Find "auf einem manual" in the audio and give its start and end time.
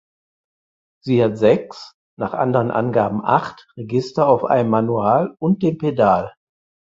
4.29-5.35